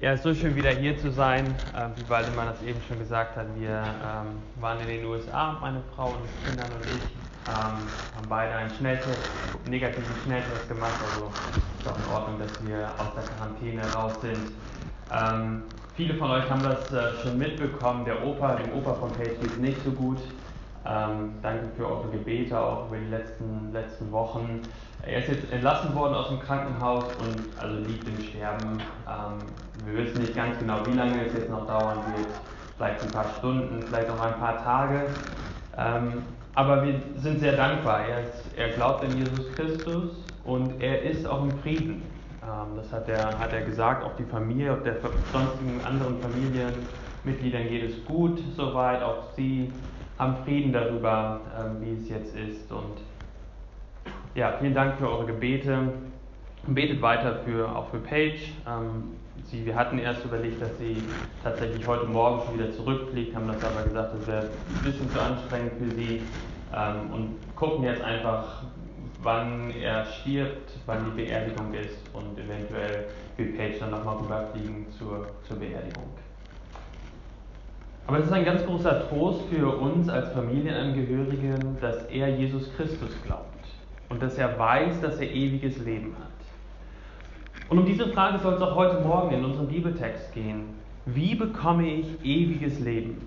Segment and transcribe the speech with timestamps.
[0.00, 1.56] Ja, es ist so schön wieder hier zu sein.
[1.76, 4.26] Ähm, wie Waldemar das eben schon gesagt hat, wir ähm,
[4.60, 7.02] waren in den USA, meine Frau und Kinder und ich,
[7.48, 9.24] ähm, haben beide einen Schnelltest,
[9.66, 11.02] negativen Schnelltest gemacht.
[11.02, 11.32] Also
[11.80, 14.52] ist auch in Ordnung, dass wir aus der Quarantäne raus sind.
[15.10, 15.62] Ähm,
[15.96, 18.04] viele von euch haben das äh, schon mitbekommen.
[18.04, 20.18] Der Opa, dem Opa von Paige geht nicht so gut.
[20.86, 24.68] Ähm, danke für eure Gebete auch über die letzten, letzten Wochen.
[25.02, 28.80] Er ist jetzt entlassen worden aus dem Krankenhaus und also liegt im Sterben.
[29.86, 32.28] Wir wissen nicht ganz genau, wie lange es jetzt noch dauern wird.
[32.76, 35.06] Vielleicht ein paar Stunden, vielleicht auch ein paar Tage.
[35.76, 36.22] Ähm,
[36.54, 38.00] aber wir sind sehr dankbar.
[38.00, 42.02] Er, ist, er, glaubt an Jesus Christus und er ist auch im Frieden.
[42.42, 44.04] Ähm, das hat er, hat er gesagt.
[44.04, 44.96] Auch die Familie, auch der
[45.32, 49.02] sonstigen anderen Familienmitgliedern geht es gut soweit.
[49.02, 49.72] Auch sie
[50.18, 52.72] haben Frieden darüber, ähm, wie es jetzt ist.
[52.72, 52.98] Und
[54.34, 55.92] ja, vielen Dank für eure Gebete.
[56.66, 58.52] Betet weiter für, auch für Paige.
[58.66, 59.14] Ähm,
[59.50, 61.02] sie, wir hatten erst überlegt, dass sie
[61.42, 65.20] tatsächlich heute Morgen schon wieder zurückfliegt, haben das aber gesagt, das wäre ein bisschen zu
[65.20, 66.22] anstrengend für sie
[66.74, 68.64] ähm, und gucken jetzt einfach,
[69.22, 75.26] wann er stirbt, wann die Beerdigung ist und eventuell will Paige dann nochmal rüberfliegen zur,
[75.46, 76.04] zur Beerdigung.
[78.06, 83.10] Aber es ist ein ganz großer Trost für uns als Familienangehörigen, dass er Jesus Christus
[83.26, 83.44] glaubt
[84.08, 86.37] und dass er weiß, dass er ewiges Leben hat.
[87.68, 90.64] Und um diese Frage soll es auch heute Morgen in unserem Bibeltext gehen.
[91.04, 93.20] Wie bekomme ich ewiges Leben?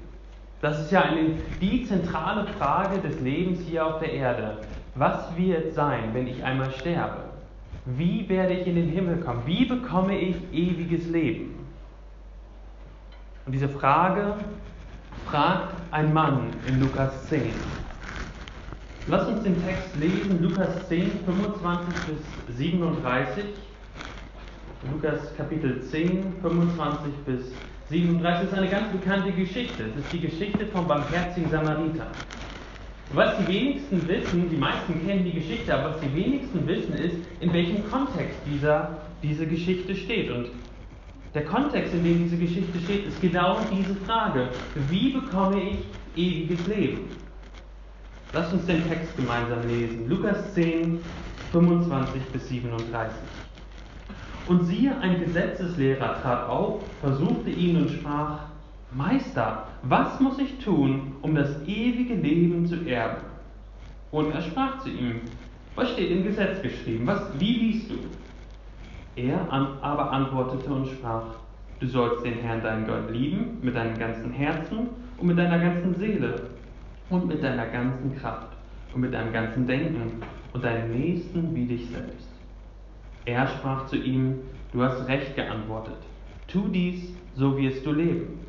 [0.61, 4.57] Das ist ja eine, die zentrale Frage des Lebens hier auf der Erde.
[4.95, 7.23] Was wird sein, wenn ich einmal sterbe?
[7.85, 9.41] Wie werde ich in den Himmel kommen?
[9.45, 11.55] Wie bekomme ich ewiges Leben?
[13.45, 14.35] Und diese Frage
[15.25, 17.41] fragt ein Mann in Lukas 10.
[19.07, 21.93] Lass uns den Text lesen, Lukas 10, 25
[22.47, 23.45] bis 37.
[24.89, 27.51] Lukas Kapitel 10, 25 bis
[27.89, 29.83] 37 ist eine ganz bekannte Geschichte.
[29.83, 32.07] Es ist die Geschichte vom barmherzigen Samariter.
[33.13, 37.17] Was die wenigsten wissen, die meisten kennen die Geschichte, aber was die wenigsten wissen ist,
[37.41, 40.31] in welchem Kontext dieser, diese Geschichte steht.
[40.31, 40.47] Und
[41.35, 44.49] der Kontext, in dem diese Geschichte steht, ist genau diese Frage.
[44.89, 45.77] Wie bekomme ich
[46.15, 47.01] ewiges Leben?
[48.33, 50.09] Lasst uns den Text gemeinsam lesen.
[50.09, 50.99] Lukas 10,
[51.51, 53.13] 25 bis 37.
[54.47, 58.39] Und siehe, ein Gesetzeslehrer trat auf, versuchte ihn und sprach,
[58.93, 63.21] Meister, was muss ich tun, um das ewige Leben zu erben?
[64.11, 65.21] Und er sprach zu ihm,
[65.75, 67.07] was steht im Gesetz geschrieben?
[67.07, 67.95] Was, wie liest du?
[69.15, 71.23] Er aber antwortete und sprach,
[71.79, 75.95] du sollst den Herrn deinen Gott lieben mit deinem ganzen Herzen und mit deiner ganzen
[75.95, 76.49] Seele
[77.09, 78.47] und mit deiner ganzen Kraft
[78.93, 80.21] und mit deinem ganzen Denken
[80.53, 82.30] und deinen Nächsten wie dich selbst.
[83.25, 84.39] Er sprach zu ihm,
[84.73, 85.97] du hast recht geantwortet,
[86.47, 88.39] tu dies, so wirst du leben.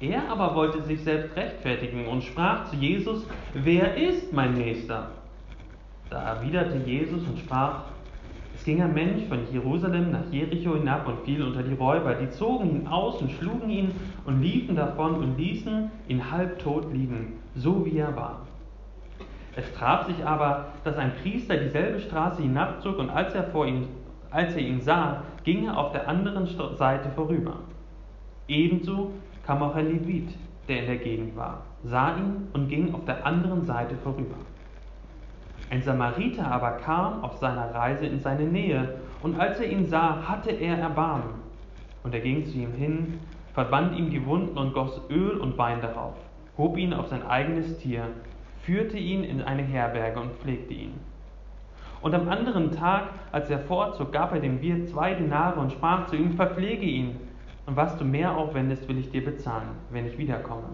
[0.00, 5.10] Er aber wollte sich selbst rechtfertigen und sprach zu Jesus, wer ist mein Nächster?
[6.10, 7.84] Da erwiderte Jesus und sprach,
[8.54, 12.14] es ging ein Mensch von Jerusalem nach Jericho hinab und fiel unter die Räuber.
[12.14, 13.92] Die zogen ihn aus und schlugen ihn
[14.24, 18.46] und liefen davon und ließen ihn halbtot liegen, so wie er war.
[19.56, 23.86] Es traf sich aber, dass ein Priester dieselbe Straße hinabzog und als er, vor ihm,
[24.30, 27.58] als er ihn sah, ging er auf der anderen Seite vorüber.
[28.48, 29.12] Ebenso
[29.46, 30.30] kam auch ein Levit,
[30.68, 34.36] der in der Gegend war, sah ihn und ging auf der anderen Seite vorüber.
[35.70, 40.28] Ein Samariter aber kam auf seiner Reise in seine Nähe, und als er ihn sah,
[40.28, 41.42] hatte er Erbarmen.
[42.02, 43.18] Und er ging zu ihm hin,
[43.54, 46.14] verband ihm die Wunden und goss Öl und Wein darauf,
[46.58, 48.08] hob ihn auf sein eigenes Tier
[48.64, 50.94] führte ihn in eine Herberge und pflegte ihn.
[52.02, 56.06] Und am anderen Tag, als er fortzog, gab er dem Wirt zwei Denare und sprach
[56.06, 57.16] zu ihm, verpflege ihn,
[57.66, 60.68] und was du mehr aufwendest, will ich dir bezahlen, wenn ich wiederkomme.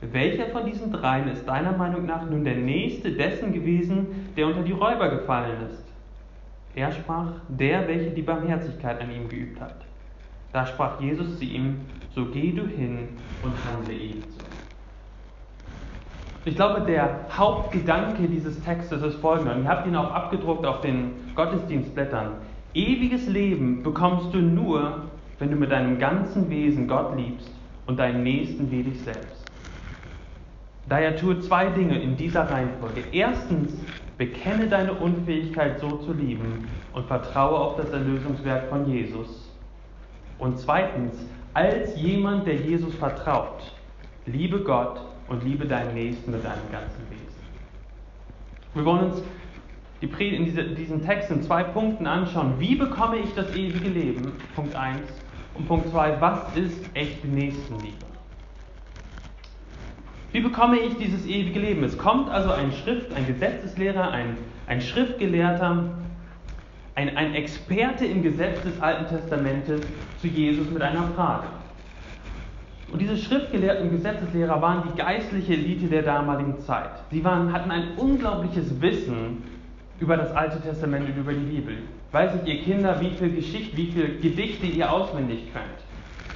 [0.00, 4.62] Welcher von diesen dreien ist deiner Meinung nach nun der Nächste dessen gewesen, der unter
[4.62, 5.84] die Räuber gefallen ist?
[6.74, 9.76] Er sprach, der, welcher die Barmherzigkeit an ihm geübt hat.
[10.52, 11.82] Da sprach Jesus zu ihm,
[12.14, 13.08] so geh du hin
[13.42, 14.49] und handle ebenso.
[16.44, 19.56] Ich glaube, der Hauptgedanke dieses Textes ist folgender.
[19.56, 22.32] Und ihr habt ihn auch abgedruckt auf den Gottesdienstblättern.
[22.72, 25.02] Ewiges Leben bekommst du nur,
[25.38, 27.50] wenn du mit deinem ganzen Wesen Gott liebst
[27.86, 29.44] und deinen Nächsten wie dich selbst.
[30.88, 33.02] Daher tue zwei Dinge in dieser Reihenfolge.
[33.12, 33.74] Erstens,
[34.16, 39.50] bekenne deine Unfähigkeit so zu lieben und vertraue auf das Erlösungswerk von Jesus.
[40.38, 41.14] Und zweitens,
[41.54, 43.72] als jemand, der Jesus vertraut,
[44.26, 45.00] liebe Gott
[45.30, 47.20] und liebe deinen Nächsten mit deinem ganzen Wesen.
[48.74, 49.22] Wir wollen uns
[50.02, 52.54] die in diese, diesen Text in zwei Punkten anschauen.
[52.58, 54.32] Wie bekomme ich das ewige Leben?
[54.54, 55.00] Punkt 1.
[55.54, 57.96] Und Punkt 2, was ist echte Nächstenliebe?
[60.32, 61.84] Wie bekomme ich dieses ewige Leben?
[61.84, 64.36] Es kommt also ein Schrift, ein Gesetzeslehrer, ein,
[64.66, 65.90] ein Schriftgelehrter,
[66.94, 69.82] ein, ein Experte im Gesetz des Alten Testamentes
[70.20, 71.46] zu Jesus mit einer Frage.
[72.92, 76.90] Und diese Schriftgelehrten und Gesetzeslehrer waren die geistliche Elite der damaligen Zeit.
[77.10, 79.42] Sie waren, hatten ein unglaubliches Wissen
[80.00, 81.78] über das Alte Testament und über die Bibel.
[82.10, 85.64] Weiß ich, ihr Kinder, wie viel Geschichte, wie viele Gedichte ihr auswendig könnt?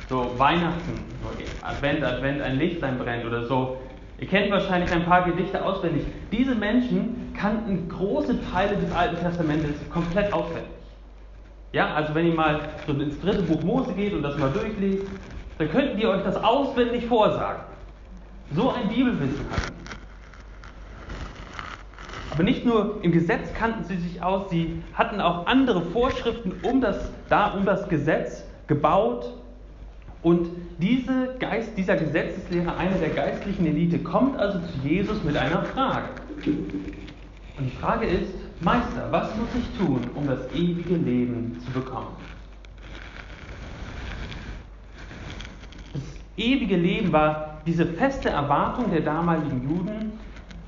[0.09, 0.93] So Weihnachten,
[1.23, 3.79] so Advent, Advent, ein Lichtlein brennt oder so.
[4.21, 6.05] Ihr kennt wahrscheinlich ein paar Gedichte auswendig.
[6.31, 10.71] Diese Menschen kannten große Teile des Alten Testamentes komplett auswendig.
[11.73, 15.07] Ja, also wenn ihr mal ins dritte Buch Mose geht und das mal durchliest,
[15.59, 17.63] dann könnten die euch das auswendig vorsagen.
[18.55, 19.75] So ein Bibelwissen hatten.
[22.31, 26.81] Aber nicht nur im Gesetz kannten sie sich aus, sie hatten auch andere Vorschriften um
[26.81, 29.33] das, da, um das Gesetz gebaut.
[30.23, 30.49] Und
[30.79, 36.09] diese Geist, dieser Gesetzeslehrer, einer der geistlichen Elite, kommt also zu Jesus mit einer Frage.
[36.47, 42.17] Und die Frage ist, Meister, was muss ich tun, um das ewige Leben zu bekommen?
[45.93, 46.03] Das
[46.37, 50.13] ewige Leben war diese feste Erwartung der damaligen Juden,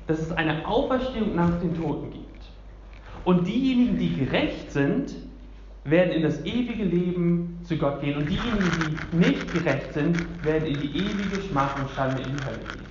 [0.07, 2.27] dass es eine Auferstehung nach den Toten gibt.
[3.25, 5.15] Und diejenigen, die gerecht sind,
[5.83, 8.17] werden in das ewige Leben zu Gott gehen.
[8.17, 12.45] Und diejenigen, die nicht gerecht sind, werden in die ewige Schmach und Schande in die
[12.45, 12.87] Hölle gehen.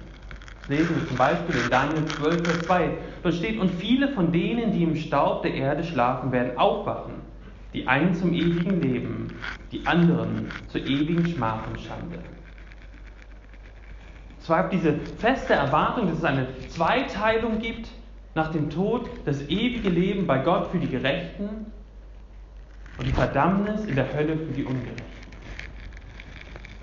[0.69, 2.91] Lesen wir zum Beispiel in Daniel 12, Vers 2.
[3.23, 7.15] Dort steht, und viele von denen, die im Staub der Erde schlafen, werden aufwachen.
[7.73, 9.29] Die einen zum ewigen Leben,
[9.71, 12.19] die anderen zur ewigen Schmach und Schande.
[14.47, 17.89] Zwar diese feste Erwartung, dass es eine Zweiteilung gibt
[18.37, 21.73] nach dem Tod, das ewige Leben bei Gott für die Gerechten
[22.97, 25.03] und die Verdammnis in der Hölle für die Ungerechten.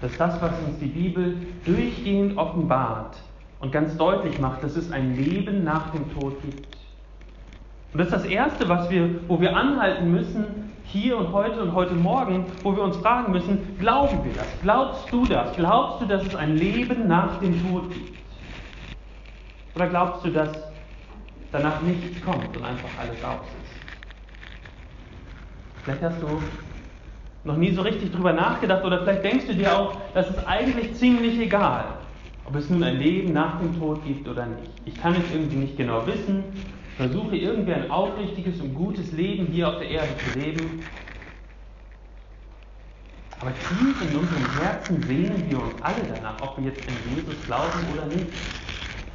[0.01, 3.15] Das ist das, was uns die Bibel durchgehend offenbart
[3.61, 6.75] und ganz deutlich macht, dass es ein Leben nach dem Tod gibt.
[7.93, 11.73] Und das ist das Erste, was wir, wo wir anhalten müssen, hier und heute und
[11.73, 14.47] heute Morgen, wo wir uns fragen müssen, glauben wir das?
[14.61, 15.55] Glaubst du das?
[15.55, 18.17] Glaubst du, dass es ein Leben nach dem Tod gibt?
[19.75, 20.49] Oder glaubst du, dass
[21.51, 23.73] danach nichts kommt und einfach alles aus ist?
[25.83, 26.41] Vielleicht hast du
[27.43, 30.93] noch nie so richtig drüber nachgedacht oder vielleicht denkst du dir auch, das ist eigentlich
[30.93, 31.85] ziemlich egal,
[32.45, 34.71] ob es nun ein Leben nach dem Tod gibt oder nicht.
[34.85, 36.43] Ich kann es irgendwie nicht genau wissen
[36.97, 40.83] versuche irgendwie ein aufrichtiges und gutes Leben hier auf der Erde zu leben.
[43.39, 47.35] Aber tief in unserem Herzen sehnen wir uns alle danach, ob wir jetzt an Jesus
[47.45, 48.27] glauben oder nicht.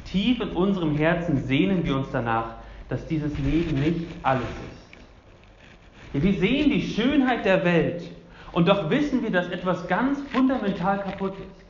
[0.05, 2.55] Tief in unserem Herzen sehnen wir uns danach,
[2.89, 6.23] dass dieses Leben nicht alles ist.
[6.23, 8.03] Wir sehen die Schönheit der Welt
[8.51, 11.65] und doch wissen wir, dass etwas ganz fundamental kaputt ist.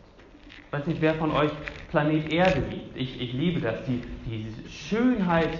[0.65, 1.51] Ich weiß nicht, wer von euch
[1.91, 2.95] Planet Erde liebt.
[2.95, 5.59] Ich, ich liebe das, die, die Schönheit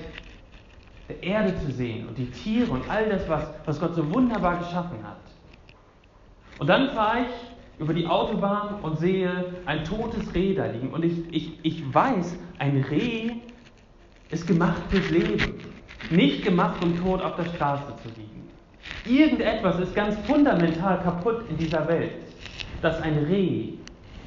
[1.10, 4.58] der Erde zu sehen und die Tiere und all das, was, was Gott so wunderbar
[4.60, 5.18] geschaffen hat.
[6.60, 10.90] Und dann fahre ich über die Autobahn und sehe ein totes Reh da liegen.
[10.92, 13.32] Und ich, ich, ich weiß, ein Reh
[14.30, 15.56] ist gemacht fürs Leben,
[16.12, 18.48] nicht gemacht, um tot auf der Straße zu liegen.
[19.06, 22.12] Irgendetwas ist ganz fundamental kaputt in dieser Welt,
[22.81, 23.69] dass ein Reh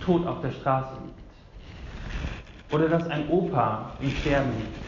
[0.04, 2.72] tot auf der Straße liegt.
[2.72, 4.81] Oder dass ein Opa im Sterben liegt.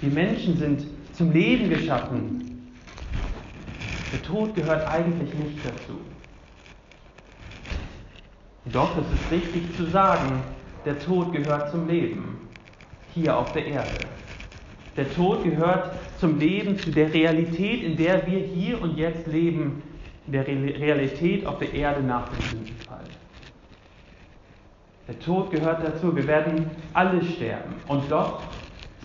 [0.00, 2.72] Wir Menschen sind zum Leben geschaffen.
[4.12, 5.98] Der Tod gehört eigentlich nicht dazu.
[8.66, 10.42] Doch es ist richtig zu sagen,
[10.84, 12.48] der Tod gehört zum Leben
[13.14, 14.00] hier auf der Erde.
[14.96, 19.82] Der Tod gehört zum Leben, zu der Realität, in der wir hier und jetzt leben,
[20.26, 23.04] in der Realität auf der Erde nach dem Sündenfall.
[25.06, 26.14] Der Tod gehört dazu.
[26.16, 27.74] Wir werden alle sterben.
[27.86, 28.42] Und doch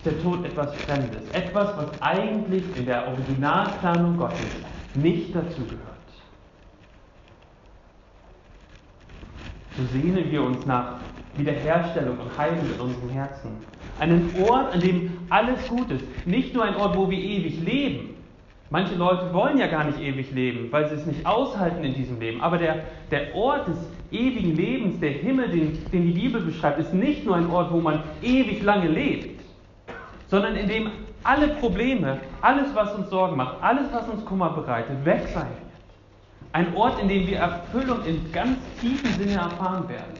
[0.04, 4.38] der Tod etwas Fremdes, etwas, was eigentlich in der Originalplanung Gottes
[4.94, 5.92] nicht dazugehört.
[9.76, 10.96] So sehnen wir uns nach
[11.36, 13.50] Wiederherstellung und Heilung in unserem Herzen.
[13.98, 16.04] Einen Ort, an dem alles gut ist.
[16.26, 18.10] Nicht nur ein Ort, wo wir ewig leben.
[18.68, 22.18] Manche Leute wollen ja gar nicht ewig leben, weil sie es nicht aushalten in diesem
[22.20, 22.40] Leben.
[22.40, 23.76] Aber der, der Ort des
[24.10, 27.80] ewigen Lebens, der Himmel, den, den die Bibel beschreibt, ist nicht nur ein Ort, wo
[27.80, 29.41] man ewig lange lebt
[30.32, 30.90] sondern in dem
[31.24, 36.52] alle Probleme, alles, was uns Sorgen macht, alles, was uns Kummer bereitet, weg sein wird.
[36.54, 40.14] Ein Ort, in dem wir Erfüllung in ganz tiefen Sinne erfahren werden.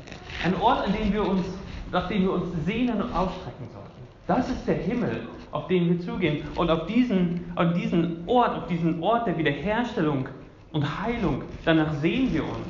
[0.44, 1.46] Ein Ort, an dem wir uns,
[1.90, 3.90] nach dem wir uns sehnen und ausstrecken sollten.
[4.26, 6.46] Das ist der Himmel, auf den wir zugehen.
[6.56, 10.28] Und auf diesen, auf diesen Ort, auf diesen Ort der Wiederherstellung
[10.72, 12.68] und Heilung, danach sehen wir uns.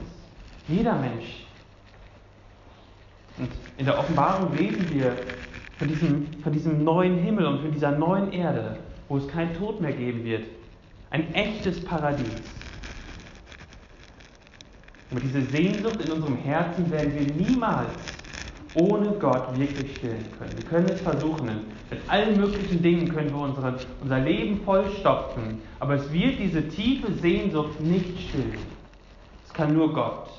[0.68, 1.44] Jeder Mensch.
[3.37, 5.16] Und in der Offenbarung lesen wir
[5.82, 8.76] von diesem, von diesem neuen Himmel und von dieser neuen Erde,
[9.08, 10.44] wo es keinen Tod mehr geben wird.
[11.10, 12.40] Ein echtes Paradies.
[15.10, 17.90] Und diese Sehnsucht in unserem Herzen werden wir niemals
[18.74, 20.52] ohne Gott wirklich stillen können.
[20.56, 21.48] Wir können es versuchen.
[21.90, 25.60] Mit allen möglichen Dingen können wir unsere, unser Leben vollstopfen.
[25.80, 28.58] Aber es wird diese tiefe Sehnsucht nicht stillen.
[29.44, 30.30] Es kann nur Gott.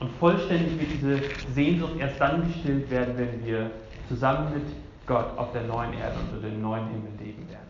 [0.00, 3.70] Und vollständig wird diese Sehnsucht erst dann gestillt werden, wenn wir
[4.10, 4.64] zusammen mit
[5.06, 7.60] Gott auf der neuen Erde unter dem neuen Himmel leben werden.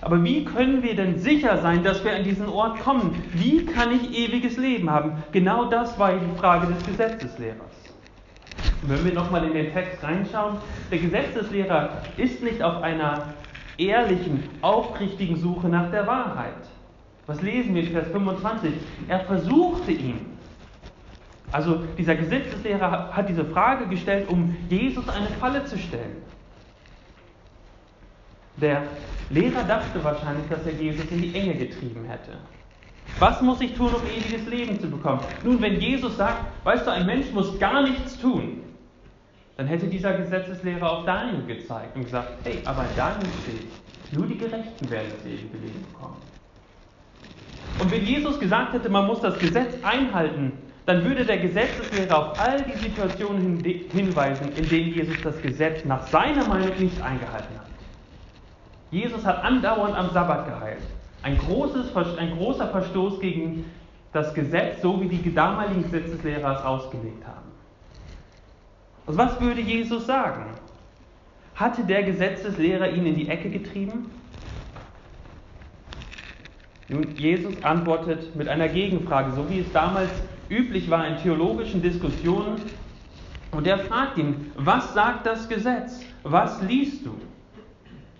[0.00, 3.14] Aber wie können wir denn sicher sein, dass wir an diesen Ort kommen?
[3.32, 5.22] Wie kann ich ewiges Leben haben?
[5.30, 7.60] Genau das war die Frage des Gesetzeslehrers.
[8.82, 10.56] Und wenn wir nochmal in den Text reinschauen,
[10.90, 13.28] der Gesetzeslehrer ist nicht auf einer
[13.78, 16.54] ehrlichen, aufrichtigen Suche nach der Wahrheit.
[17.26, 18.72] Was lesen wir in Vers 25?
[19.08, 20.35] Er versuchte ihn.
[21.56, 26.18] Also dieser Gesetzeslehrer hat diese Frage gestellt, um Jesus eine Falle zu stellen.
[28.58, 28.82] Der
[29.30, 32.32] Lehrer dachte wahrscheinlich, dass er Jesus in die Enge getrieben hätte.
[33.18, 35.20] Was muss ich tun, um ewiges Leben zu bekommen?
[35.44, 38.60] Nun, wenn Jesus sagt, weißt du, ein Mensch muss gar nichts tun,
[39.56, 44.36] dann hätte dieser Gesetzeslehrer auf Daniel gezeigt und gesagt, hey, aber Daniel steht, nur die
[44.36, 46.16] Gerechten werden das ewige Leben bekommen.
[47.78, 50.52] Und wenn Jesus gesagt hätte, man muss das Gesetz einhalten,
[50.86, 53.62] dann würde der Gesetzeslehrer auf all die Situationen
[53.92, 57.66] hinweisen, in denen Jesus das Gesetz nach seiner Meinung nicht eingehalten hat.
[58.92, 60.82] Jesus hat andauernd am Sabbat geheilt.
[61.22, 63.64] Ein, großes, ein großer Verstoß gegen
[64.12, 67.50] das Gesetz, so wie die damaligen Gesetzeslehrer es ausgelegt haben.
[69.08, 70.46] Also was würde Jesus sagen?
[71.56, 74.10] Hatte der Gesetzeslehrer ihn in die Ecke getrieben?
[76.88, 80.10] Nun, Jesus antwortet mit einer Gegenfrage, so wie es damals
[80.48, 82.60] üblich war in theologischen Diskussionen.
[83.52, 86.00] Und er fragt ihn, was sagt das Gesetz?
[86.22, 87.14] Was liest du?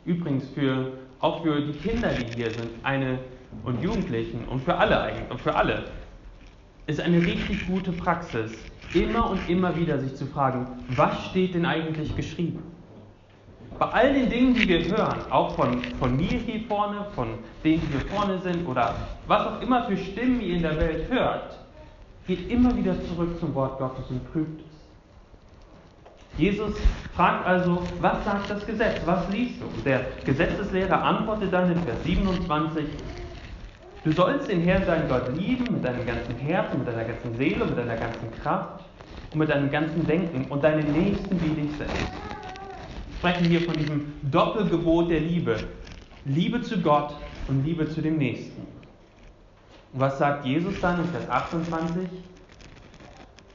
[0.04, 3.18] Übrigens für, auch für die Kinder, die hier sind, eine
[3.64, 5.84] und Jugendlichen und für alle eigentlich, für alle,
[6.86, 8.52] ist eine richtig gute Praxis,
[8.94, 12.62] immer und immer wieder sich zu fragen, was steht denn eigentlich geschrieben?
[13.78, 17.28] Bei all den Dingen, die wir hören, auch von, von mir hier vorne, von
[17.62, 18.94] denen, die hier vorne sind oder
[19.26, 21.58] was auch immer für Stimmen ihr in der Welt hört,
[22.26, 26.38] geht immer wieder zurück zum Wort Gottes und prüft es.
[26.38, 26.74] Jesus
[27.14, 29.00] fragt also, was sagt das Gesetz?
[29.06, 29.66] Was liest du?
[29.66, 32.84] Und der Gesetzeslehrer antwortet dann in Vers 27,
[34.04, 37.64] du sollst den Herrn, deinen Gott, lieben mit deinem ganzen Herzen, mit deiner ganzen Seele,
[37.64, 38.84] mit deiner ganzen Kraft
[39.32, 41.96] und mit deinem ganzen Denken und deinen Nächsten wie dich selbst.
[41.96, 45.56] Wir sprechen hier von diesem Doppelgebot der Liebe.
[46.26, 47.14] Liebe zu Gott
[47.48, 48.75] und Liebe zu dem Nächsten.
[49.96, 52.06] Und was sagt Jesus dann in Vers 28?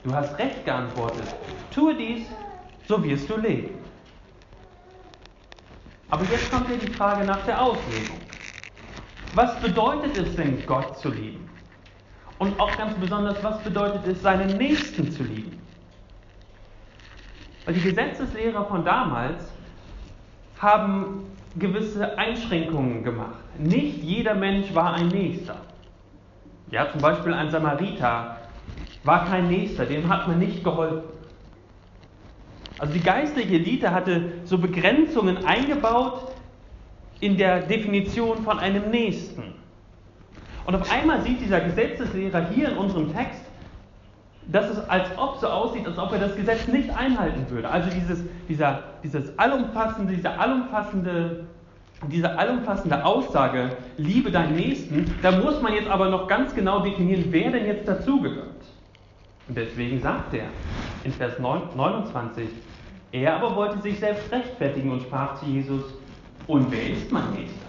[0.03, 1.35] Du hast recht geantwortet.
[1.71, 2.25] Tue dies
[2.87, 3.75] so wirst du leben.
[6.09, 8.17] Aber jetzt kommt ja die Frage nach der Auslegung.
[9.35, 11.47] Was bedeutet es denn, Gott zu lieben?
[12.39, 15.61] Und auch ganz besonders, was bedeutet es, seinen Nächsten zu lieben?
[17.65, 19.43] Weil die Gesetzeslehrer von damals
[20.57, 21.23] haben
[21.55, 23.37] gewisse Einschränkungen gemacht.
[23.59, 25.57] Nicht jeder Mensch war ein Nächster.
[26.71, 28.37] Ja, zum Beispiel ein Samariter
[29.03, 31.03] war kein Nächster, dem hat man nicht geholfen.
[32.77, 36.33] Also die geistliche Elite hatte so Begrenzungen eingebaut
[37.19, 39.53] in der Definition von einem Nächsten.
[40.65, 43.41] Und auf einmal sieht dieser Gesetzeslehrer hier in unserem Text,
[44.47, 47.69] dass es als ob so aussieht, als ob er das Gesetz nicht einhalten würde.
[47.69, 51.45] Also dieses, dieser, dieses allumfassende, diese allumfassende,
[52.09, 57.25] diese allumfassende Aussage, liebe deinen Nächsten, da muss man jetzt aber noch ganz genau definieren,
[57.29, 58.47] wer denn jetzt dazugehört.
[59.47, 60.45] Und deswegen sagt er
[61.03, 62.47] in Vers 29,
[63.11, 65.83] er aber wollte sich selbst rechtfertigen und sprach zu Jesus,
[66.47, 67.67] und wer ist mein Nächster?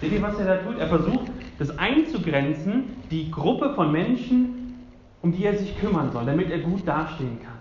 [0.00, 0.78] Seht ihr, was er da tut?
[0.78, 4.74] Er versucht, das einzugrenzen, die Gruppe von Menschen,
[5.22, 7.56] um die er sich kümmern soll, damit er gut dastehen kann.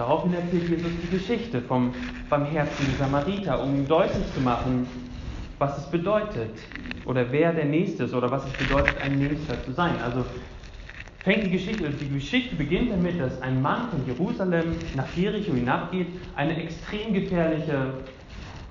[0.00, 1.92] Daraufhin erzählt Jesus die Geschichte vom
[2.30, 4.86] barmherzigen Samariter, um ihm deutlich zu machen,
[5.58, 6.58] was es bedeutet
[7.04, 9.96] oder wer der Nächste ist oder was es bedeutet, ein Nächster zu sein.
[10.02, 10.24] Also
[11.22, 16.06] fängt die Geschichte, die Geschichte beginnt damit, dass ein Mann von Jerusalem nach Jericho hinabgeht,
[16.34, 17.92] eine extrem gefährliche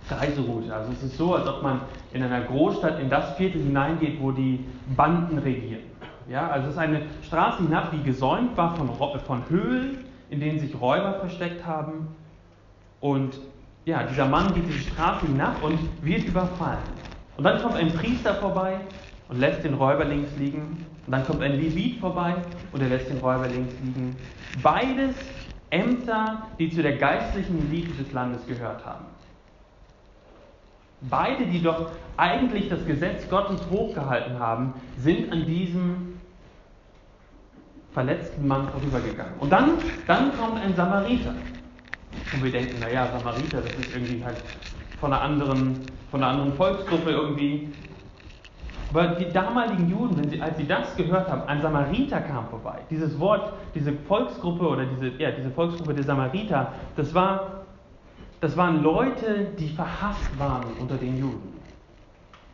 [0.10, 0.74] Reiseroute.
[0.74, 1.82] Also es ist so, als ob man
[2.12, 4.66] in einer Großstadt in das Viertel hineingeht, wo die
[4.98, 5.84] Banden regieren.
[6.28, 10.60] Ja, also es ist eine Straße hinab, die gesäumt war von, von Höhlen, in denen
[10.60, 12.08] sich Räuber versteckt haben.
[13.00, 13.40] Und
[13.86, 16.80] ja, dieser Mann geht diese Straße hinab und wird überfallen.
[17.38, 18.80] Und dann kommt ein Priester vorbei
[19.30, 20.86] und lässt den Räuber links liegen.
[21.06, 22.36] Und dann kommt ein Levit vorbei
[22.72, 24.16] und er lässt den Räuber links liegen.
[24.62, 25.16] Beides
[25.70, 29.06] Ämter, die zu der geistlichen Elite des Landes gehört haben.
[31.02, 36.19] Beide, die doch eigentlich das Gesetz Gottes hochgehalten haben, sind an diesem
[37.94, 39.34] verletzten Mann vorübergegangen.
[39.40, 39.72] Und dann,
[40.08, 41.34] dann kommt ein Samariter.
[42.34, 44.38] Und wir denken, naja, Samariter, das ist irgendwie halt
[45.00, 45.80] von einer anderen,
[46.12, 47.70] von einer anderen Volksgruppe irgendwie.
[48.92, 52.80] Aber die damaligen Juden, wenn sie, als sie das gehört haben, ein Samariter kam vorbei.
[52.90, 57.60] Dieses Wort, diese Volksgruppe oder diese, ja, diese Volksgruppe der Samariter, das war
[58.42, 61.60] das waren Leute, die verhasst waren unter den Juden.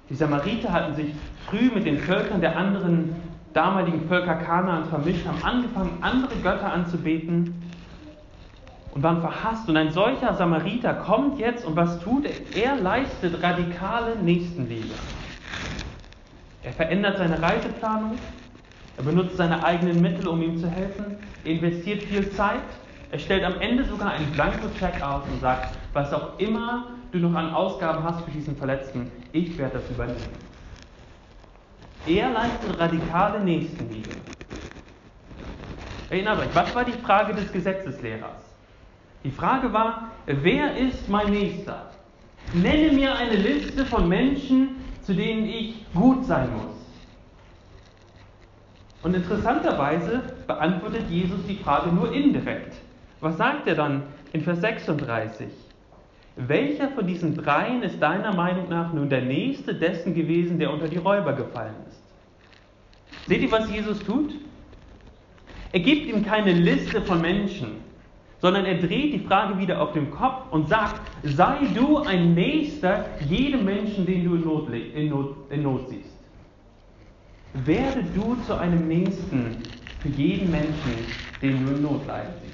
[0.09, 1.13] Die Samariter hatten sich
[1.47, 3.15] früh mit den Völkern der anderen
[3.55, 7.55] damaligen Völker Kanaans vermischt, haben angefangen, andere Götter anzubeten
[8.93, 9.69] und waren verhasst.
[9.69, 12.63] Und ein solcher Samariter kommt jetzt und was tut er?
[12.63, 14.93] Er leistet radikale Nächstenliebe.
[16.63, 18.17] Er verändert seine Reiseplanung,
[18.97, 22.59] er benutzt seine eigenen Mittel, um ihm zu helfen, er investiert viel Zeit,
[23.11, 27.35] er stellt am Ende sogar einen Blanko-Check aus und sagt, was auch immer du noch
[27.35, 30.54] an Ausgaben hast für diesen Verletzten, ich werde das übernehmen.
[32.07, 34.11] Er leistet radikale Nächstenliebe.
[36.09, 38.43] Erinnert euch, was war die Frage des Gesetzeslehrers?
[39.23, 41.89] Die Frage war, wer ist mein Nächster?
[42.53, 46.75] Nenne mir eine Liste von Menschen, zu denen ich gut sein muss.
[49.01, 52.75] Und interessanterweise beantwortet Jesus die Frage nur indirekt.
[53.19, 55.47] Was sagt er dann in Vers 36?
[56.35, 60.87] Welcher von diesen dreien ist deiner Meinung nach nun der nächste dessen gewesen, der unter
[60.87, 62.01] die Räuber gefallen ist?
[63.27, 64.33] Seht ihr, was Jesus tut?
[65.71, 67.77] Er gibt ihm keine Liste von Menschen,
[68.39, 73.05] sondern er dreht die Frage wieder auf den Kopf und sagt, sei du ein Nächster
[73.27, 76.15] jedem Menschen, den du in Not, in Not, in Not siehst.
[77.65, 79.57] Werde du zu einem Nächsten
[80.01, 80.93] für jeden Menschen,
[81.41, 82.44] den du in Not leiden siehst.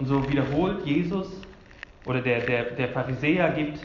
[0.00, 1.46] Und so wiederholt Jesus
[2.06, 3.78] oder der, der, der Pharisäer gibt,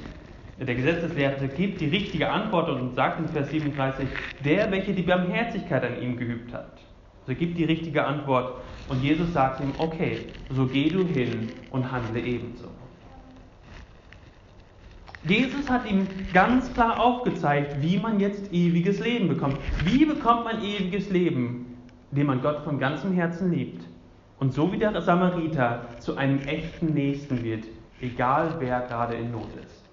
[0.57, 4.07] der Gesetzeslehrte gibt die richtige Antwort und sagt in Vers 37,
[4.39, 6.79] der, welcher die Barmherzigkeit an ihm geübt hat.
[7.19, 11.91] Also gibt die richtige Antwort und Jesus sagt ihm, okay, so geh du hin und
[11.91, 12.69] handle ebenso.
[15.27, 19.57] Jesus hat ihm ganz klar aufgezeigt, wie man jetzt ewiges Leben bekommt.
[19.83, 21.75] Wie bekommt man ewiges Leben,
[22.11, 23.83] indem man Gott von ganzem Herzen liebt?
[24.39, 27.65] Und so wie der Samariter zu einem echten Nächsten wird,
[28.01, 29.85] egal wer gerade in Not ist.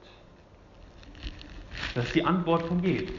[1.94, 3.10] Das ist die Antwort von Jesus.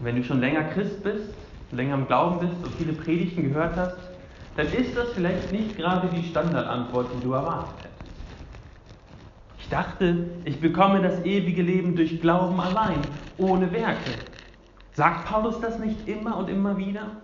[0.00, 1.34] Wenn du schon länger Christ bist,
[1.70, 3.96] länger im Glauben bist und viele Predigten gehört hast,
[4.56, 7.94] dann ist das vielleicht nicht gerade die Standardantwort, die du erwartet hättest.
[9.58, 12.98] Ich dachte, ich bekomme das ewige Leben durch Glauben allein,
[13.38, 14.10] ohne Werke.
[14.92, 17.16] Sagt Paulus das nicht immer und immer wieder?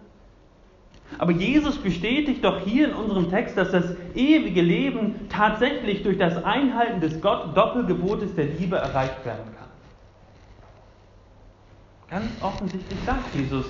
[1.18, 6.42] Aber Jesus bestätigt doch hier in unserem Text, dass das ewige Leben tatsächlich durch das
[6.44, 9.60] Einhalten des Gott Doppelgebotes der Liebe erreicht werden kann.
[12.08, 13.66] Ganz offensichtlich sagt Jesus,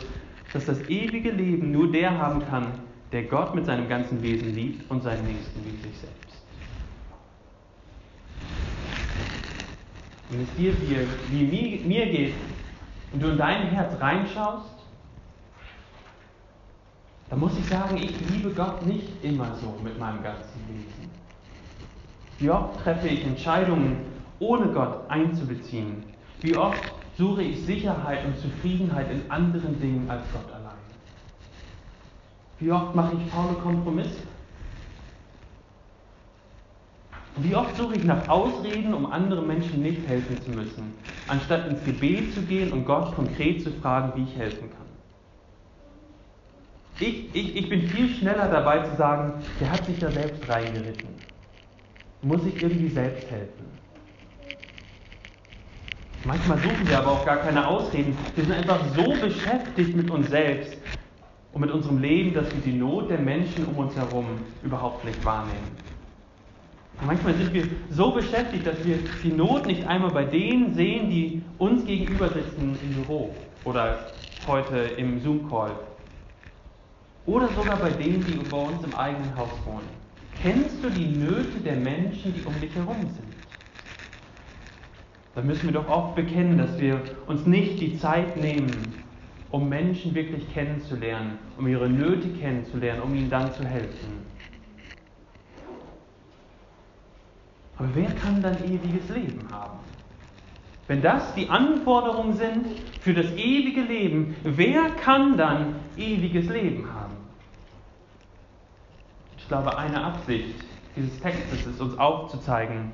[0.52, 2.66] dass das ewige Leben nur der haben kann,
[3.12, 6.20] der Gott mit seinem ganzen Wesen liebt und seinen Nächsten wie sich selbst.
[10.30, 10.72] Wenn es dir
[11.30, 12.34] wie, wie mir geht
[13.12, 14.69] und du in dein Herz reinschaust,
[17.30, 21.10] da muss ich sagen, ich liebe Gott nicht immer so mit meinem ganzen Wesen.
[22.40, 23.98] Wie oft treffe ich Entscheidungen,
[24.40, 26.02] ohne Gott einzubeziehen?
[26.42, 30.70] Wie oft suche ich Sicherheit und Zufriedenheit in anderen Dingen als Gott allein?
[32.58, 34.22] Wie oft mache ich faule Kompromisse?
[37.36, 40.94] Wie oft suche ich nach Ausreden, um anderen Menschen nicht helfen zu müssen,
[41.28, 44.89] anstatt ins Gebet zu gehen und Gott konkret zu fragen, wie ich helfen kann?
[47.00, 51.08] Ich, ich, ich bin viel schneller dabei zu sagen, der hat sich da selbst reingeritten.
[52.20, 53.64] Muss ich irgendwie selbst helfen.
[56.24, 58.14] Manchmal suchen wir aber auch gar keine Ausreden.
[58.34, 60.76] Wir sind einfach so beschäftigt mit uns selbst
[61.54, 64.26] und mit unserem Leben, dass wir die Not der Menschen um uns herum
[64.62, 65.78] überhaupt nicht wahrnehmen.
[67.00, 71.08] Und manchmal sind wir so beschäftigt, dass wir die Not nicht einmal bei denen sehen,
[71.08, 73.34] die uns gegenüber sitzen im Büro
[73.64, 74.10] oder
[74.46, 75.70] heute im Zoom-Call
[77.26, 79.88] oder sogar bei denen, die bei uns im eigenen Haus wohnen.
[80.42, 83.30] Kennst du die Nöte der Menschen, die um dich herum sind?
[85.34, 88.94] Dann müssen wir doch oft bekennen, dass wir uns nicht die Zeit nehmen,
[89.50, 94.20] um Menschen wirklich kennenzulernen, um ihre Nöte kennenzulernen, um ihnen dann zu helfen.
[97.76, 99.78] Aber wer kann dann ewiges Leben haben?
[100.90, 102.66] Wenn das die Anforderungen sind
[103.00, 107.14] für das ewige Leben, wer kann dann ewiges Leben haben?
[109.38, 110.56] Ich glaube, eine Absicht
[110.96, 112.90] dieses Textes ist uns aufzuzeigen,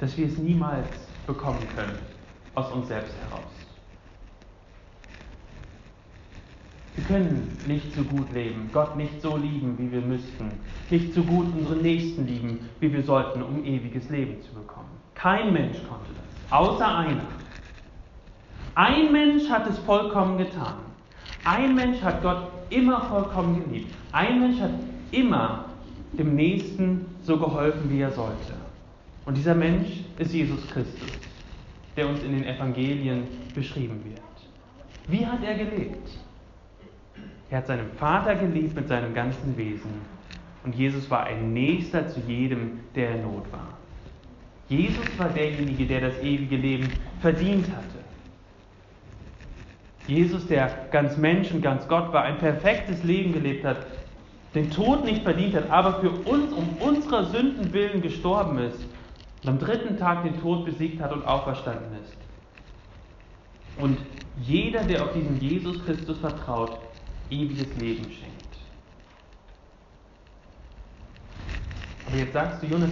[0.00, 0.88] dass wir es niemals
[1.28, 1.96] bekommen können
[2.56, 3.71] aus uns selbst heraus.
[6.94, 10.50] Wir können nicht so gut leben, Gott nicht so lieben, wie wir müssten,
[10.90, 14.90] nicht so gut unsere Nächsten lieben, wie wir sollten, um ewiges Leben zu bekommen.
[15.14, 17.22] Kein Mensch konnte das, außer einer.
[18.74, 20.74] Ein Mensch hat es vollkommen getan.
[21.44, 23.92] Ein Mensch hat Gott immer vollkommen geliebt.
[24.12, 24.72] Ein Mensch hat
[25.12, 25.64] immer
[26.12, 28.54] dem Nächsten so geholfen, wie er sollte.
[29.24, 31.10] Und dieser Mensch ist Jesus Christus,
[31.96, 33.24] der uns in den Evangelien
[33.54, 34.20] beschrieben wird.
[35.08, 36.08] Wie hat er gelebt?
[37.52, 39.90] Er hat seinen Vater geliebt mit seinem ganzen Wesen.
[40.64, 43.76] Und Jesus war ein Nächster zu jedem, der in Not war.
[44.70, 46.88] Jesus war derjenige, der das ewige Leben
[47.20, 47.98] verdient hatte.
[50.06, 53.86] Jesus, der ganz Mensch und ganz Gott war, ein perfektes Leben gelebt hat,
[54.54, 58.82] den Tod nicht verdient hat, aber für uns um unserer Sünden willen gestorben ist
[59.42, 62.16] und am dritten Tag den Tod besiegt hat und auferstanden ist.
[63.78, 63.98] Und
[64.40, 66.78] jeder, der auf diesen Jesus Christus vertraut,
[67.32, 68.42] ewiges Leben schenkt.
[72.06, 72.90] Aber jetzt sagst du, Jonas,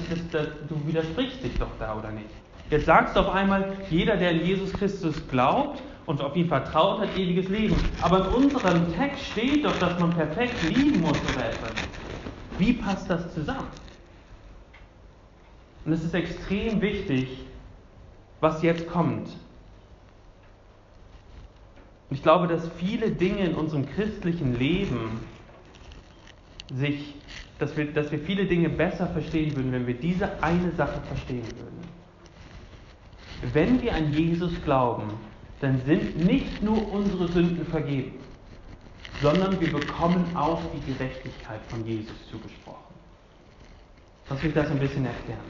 [0.69, 2.31] du widersprichst dich doch da, oder nicht?
[2.71, 7.01] Jetzt sagst du auf einmal, jeder, der in Jesus Christus glaubt und auf ihn vertraut,
[7.01, 7.77] hat ewiges Leben.
[8.01, 11.73] Aber in unserem Text steht doch, dass man perfekt lieben muss oder etwas.
[12.59, 13.69] Wie passt das zusammen?
[15.85, 17.29] Und es ist extrem wichtig,
[18.41, 19.29] was jetzt kommt.
[22.11, 25.21] Und ich glaube, dass viele Dinge in unserem christlichen Leben
[26.75, 27.15] sich,
[27.61, 31.45] dass wir, dass wir viele Dinge besser verstehen würden, wenn wir diese eine Sache verstehen
[31.45, 31.81] würden.
[33.53, 35.05] Wenn wir an Jesus glauben,
[35.61, 38.15] dann sind nicht nur unsere Sünden vergeben,
[39.23, 42.95] sondern wir bekommen auch die Gerechtigkeit von Jesus zugesprochen.
[44.29, 45.41] Lass mich das ein bisschen erklären.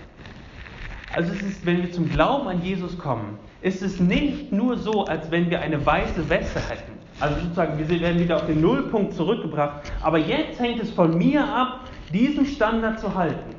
[1.13, 5.05] Also es ist, wenn wir zum Glauben an Jesus kommen, ist es nicht nur so,
[5.05, 6.93] als wenn wir eine weiße Weste hätten.
[7.21, 9.93] Also sozusagen, wir werden wieder auf den Nullpunkt zurückgebracht.
[10.03, 11.81] Aber jetzt hängt es von mir ab,
[12.13, 13.55] diesen Standard zu halten.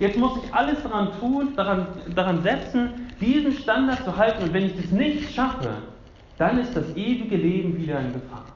[0.00, 4.44] Jetzt muss ich alles daran tun, daran, daran setzen, diesen Standard zu halten.
[4.44, 5.70] Und wenn ich das nicht schaffe,
[6.38, 8.46] dann ist das ewige Leben wieder in Gefahr.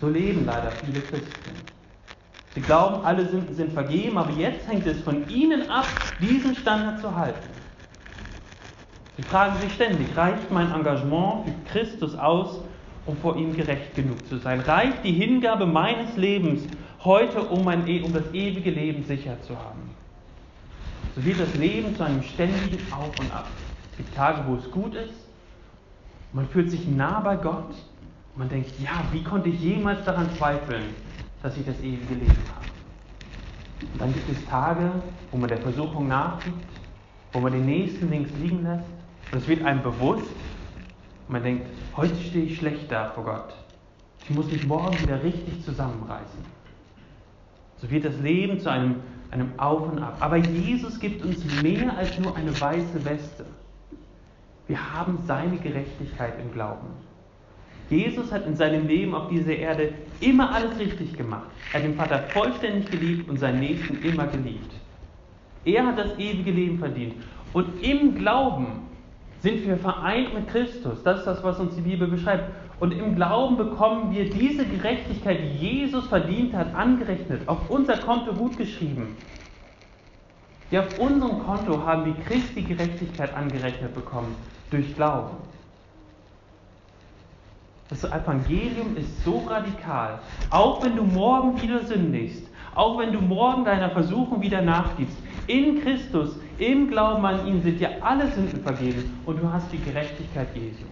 [0.00, 1.30] So leben leider viele Christen.
[2.54, 5.86] Sie glauben, alle Sünden sind vergeben, aber jetzt hängt es von ihnen ab,
[6.20, 7.55] diesen Standard zu halten.
[9.16, 12.60] Sie fragen sich ständig, reicht mein Engagement für Christus aus,
[13.06, 14.60] um vor ihm gerecht genug zu sein?
[14.60, 16.64] Reicht die Hingabe meines Lebens
[17.02, 19.90] heute, um, mein, e, um das ewige Leben sicher zu haben?
[21.14, 23.46] So wird das Leben zu einem ständigen Auf und Ab.
[23.92, 25.14] Es gibt Tage, wo es gut ist,
[26.34, 27.74] man fühlt sich nah bei Gott,
[28.34, 30.94] man denkt, ja, wie konnte ich jemals daran zweifeln,
[31.42, 32.66] dass ich das ewige Leben habe?
[33.94, 34.90] Und dann gibt es Tage,
[35.30, 36.66] wo man der Versuchung nachgibt,
[37.32, 38.95] wo man den nächsten links liegen lässt
[39.32, 40.30] und es wird einem bewusst,
[41.28, 43.54] man denkt, heute stehe ich schlecht da vor Gott.
[44.28, 46.56] Ich muss mich morgen wieder richtig zusammenreißen.
[47.78, 48.96] So wird das Leben zu einem,
[49.30, 50.16] einem Auf und Ab.
[50.20, 53.44] Aber Jesus gibt uns mehr als nur eine weiße Weste.
[54.66, 56.88] Wir haben seine Gerechtigkeit im Glauben.
[57.88, 61.46] Jesus hat in seinem Leben auf dieser Erde immer alles richtig gemacht.
[61.72, 64.72] Er hat den Vater vollständig geliebt und seinen Nächsten immer geliebt.
[65.64, 67.14] Er hat das ewige Leben verdient.
[67.52, 68.86] Und im Glauben
[69.46, 71.04] sind wir vereint mit Christus.
[71.04, 72.50] Das ist das, was uns die Bibel beschreibt.
[72.80, 78.32] Und im Glauben bekommen wir diese Gerechtigkeit, die Jesus verdient hat, angerechnet, auf unser Konto
[78.32, 79.16] gutgeschrieben.
[80.72, 84.34] Ja, auf unserem Konto haben wir Christi Gerechtigkeit angerechnet bekommen,
[84.72, 85.36] durch Glauben.
[87.88, 90.18] Das Evangelium ist so radikal.
[90.50, 92.42] Auch wenn du morgen wieder sündigst,
[92.74, 97.80] auch wenn du morgen deiner Versuchung wieder nachgibst, in Christus, im Glauben an ihn sind
[97.80, 100.84] dir alle Sünden vergeben und du hast die Gerechtigkeit Jesu.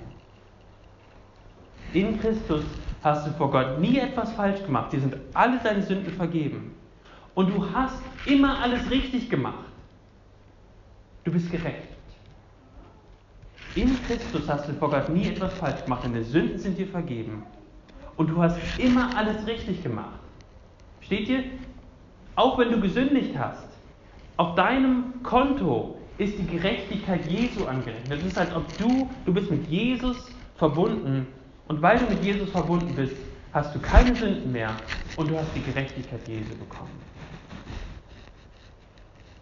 [1.92, 2.64] In Christus
[3.02, 4.92] hast du vor Gott nie etwas falsch gemacht.
[4.92, 6.74] Dir sind alle deine Sünden vergeben.
[7.34, 9.64] Und du hast immer alles richtig gemacht.
[11.24, 11.88] Du bist gerecht.
[13.74, 16.04] In Christus hast du vor Gott nie etwas falsch gemacht.
[16.04, 17.42] Deine Sünden sind dir vergeben.
[18.16, 20.20] Und du hast immer alles richtig gemacht.
[21.00, 21.44] Steht hier?
[22.36, 23.73] Auch wenn du gesündigt hast,
[24.36, 28.20] auf deinem Konto ist die Gerechtigkeit Jesu angerechnet.
[28.20, 31.26] Es ist, als ob du, du bist mit Jesus verbunden
[31.66, 33.16] und weil du mit Jesus verbunden bist,
[33.52, 34.80] hast du keine Sünden mehr
[35.16, 37.04] und du hast die Gerechtigkeit Jesu bekommen.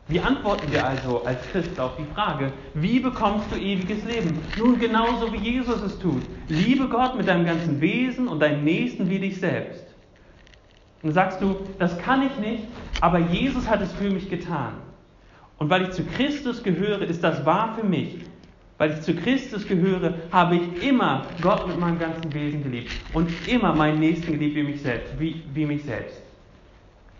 [0.09, 4.53] Wie antworten wir also als Christ auf die Frage, wie bekommst du ewiges Leben?
[4.57, 6.25] Nun genauso wie Jesus es tut.
[6.49, 9.92] Liebe Gott mit deinem ganzen Wesen und deinen Nächsten wie dich selbst.
[11.03, 12.65] Und sagst du, das kann ich nicht,
[13.01, 14.75] aber Jesus hat es für mich getan.
[15.59, 18.19] Und weil ich zu Christus gehöre, ist das wahr für mich.
[18.79, 23.31] Weil ich zu Christus gehöre, habe ich immer Gott mit meinem ganzen Wesen geliebt und
[23.47, 25.19] immer meinen Nächsten geliebt wie mich selbst.
[25.21, 26.21] Wie, wie mich selbst.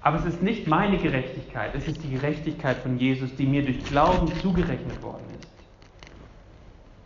[0.01, 3.85] Aber es ist nicht meine Gerechtigkeit, es ist die Gerechtigkeit von Jesus, die mir durch
[3.85, 5.49] Glauben zugerechnet worden ist.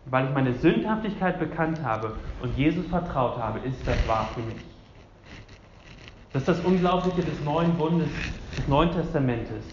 [0.07, 4.76] Weil ich meine Sündhaftigkeit bekannt habe und Jesus vertraut habe, ist das wahr für mich.
[6.37, 8.11] Das ist das Unglaubliche des neuen Bundes,
[8.55, 9.65] des Neuen Testamentes.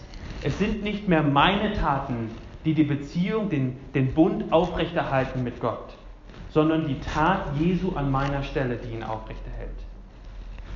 [0.43, 2.31] Es sind nicht mehr meine Taten,
[2.63, 5.93] die die Beziehung, den, den Bund aufrechterhalten mit Gott,
[6.51, 9.75] sondern die Tat Jesu an meiner Stelle, die ihn aufrechterhält.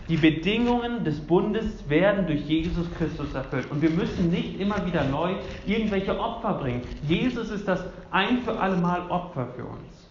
[0.09, 3.71] Die Bedingungen des Bundes werden durch Jesus Christus erfüllt.
[3.71, 6.81] Und wir müssen nicht immer wieder neu irgendwelche Opfer bringen.
[7.07, 10.09] Jesus ist das ein für alle Mal Opfer für uns.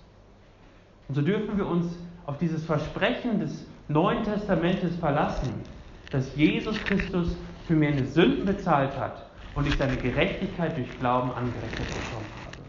[1.09, 5.65] Und so dürfen wir uns auf dieses Versprechen des Neuen Testamentes verlassen,
[6.11, 11.93] dass Jesus Christus für meine Sünden bezahlt hat und ich seine Gerechtigkeit durch Glauben angerechnet
[11.95, 12.63] bekommen habe.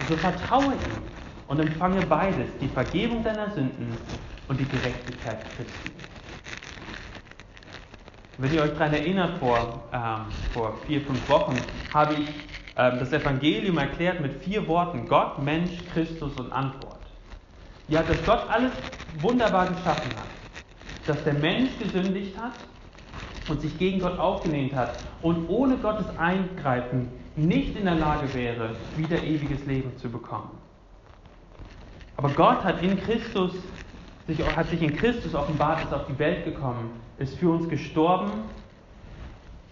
[0.00, 1.02] So vertraue ihm
[1.46, 3.98] und empfange beides, die Vergebung deiner Sünden
[4.46, 5.92] und die Gerechtigkeit Christi.
[8.36, 12.28] Wenn ihr euch daran erinnert, vor, ähm, vor vier, fünf Wochen habe ich
[12.76, 16.97] ähm, das Evangelium erklärt mit vier Worten: Gott, Mensch, Christus und Antwort.
[17.88, 18.72] Ja, dass Gott alles
[19.20, 20.28] wunderbar geschaffen hat.
[21.06, 22.52] Dass der Mensch gesündigt hat
[23.48, 28.76] und sich gegen Gott aufgelehnt hat und ohne Gottes Eingreifen nicht in der Lage wäre,
[28.96, 30.50] wieder ewiges Leben zu bekommen.
[32.16, 33.52] Aber Gott hat in Christus
[34.26, 38.30] sich, hat sich in Christus offenbart, ist auf die Welt gekommen, ist für uns gestorben.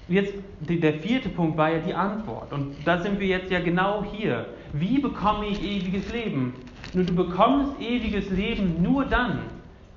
[0.09, 2.53] Jetzt, der vierte Punkt war ja die Antwort.
[2.53, 4.47] Und da sind wir jetzt ja genau hier.
[4.73, 6.55] Wie bekomme ich ewiges Leben?
[6.93, 9.41] Nun, du bekommst ewiges Leben nur dann,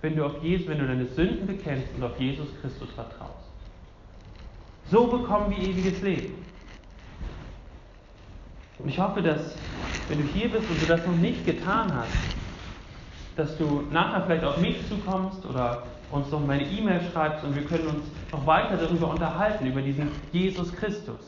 [0.02, 3.50] wenn du, auf Jesus, wenn du deine Sünden bekennst und auf Jesus Christus vertraust.
[4.90, 6.34] So bekommen wir ewiges Leben.
[8.80, 9.56] Und ich hoffe, dass,
[10.08, 12.14] wenn du hier bist und du das noch nicht getan hast,
[13.36, 17.64] dass du nachher vielleicht auf mich zukommst oder uns noch meine E-Mail schreibst und wir
[17.66, 21.20] können uns noch weiter darüber unterhalten, über diesen Jesus Christus.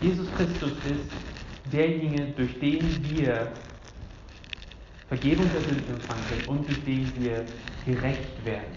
[0.00, 1.29] Jesus Christus ist
[1.72, 2.80] derjenige, durch den
[3.10, 3.52] wir
[5.08, 7.44] Vergebung der Sünden empfangen können und durch den wir
[7.84, 8.76] gerecht werden.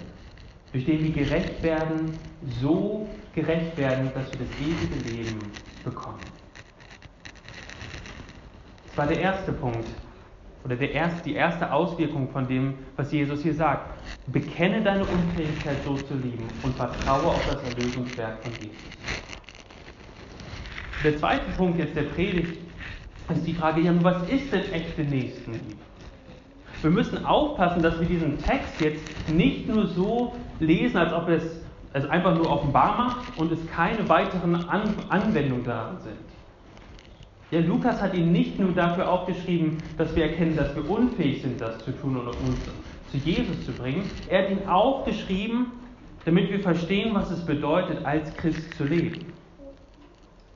[0.72, 5.40] Durch den wir gerecht werden, so gerecht werden, dass wir das ewige Leben
[5.84, 6.24] bekommen.
[8.88, 9.88] Das war der erste Punkt
[10.64, 14.00] oder der erste, die erste Auswirkung von dem, was Jesus hier sagt.
[14.26, 18.94] Bekenne deine Unfähigkeit so zu lieben und vertraue auf das Erlösungswerk von Jesus.
[21.04, 22.58] Der zweite Punkt jetzt der Predigt
[23.32, 25.76] ist die Frage, ja, was ist denn echte Nächstenliebe?
[26.82, 31.44] Wir müssen aufpassen, dass wir diesen Text jetzt nicht nur so lesen, als ob es,
[31.94, 36.18] es einfach nur offenbar macht und es keine weiteren An Anwendungen daran sind.
[37.52, 41.62] Ja, Lukas hat ihn nicht nur dafür aufgeschrieben, dass wir erkennen, dass wir unfähig sind,
[41.62, 42.60] das zu tun und uns
[43.12, 44.10] zu Jesus zu bringen.
[44.28, 45.68] Er hat ihn auch geschrieben,
[46.26, 49.26] damit wir verstehen, was es bedeutet, als Christ zu leben.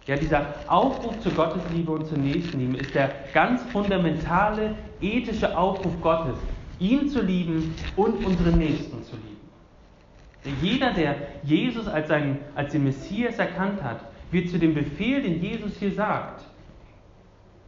[0.07, 6.37] Ja, dieser Aufruf zur Gottesliebe und zur Nächstenliebe ist der ganz fundamentale ethische Aufruf Gottes,
[6.79, 10.61] ihn zu lieben und unsere Nächsten zu lieben.
[10.61, 13.99] Jeder, der Jesus als, seinen, als den Messias erkannt hat,
[14.31, 16.45] wird zu dem Befehl, den Jesus hier sagt,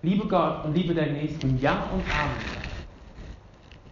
[0.02, 2.60] Liebe Gott und liebe deinen Nächsten, Ja und Amen.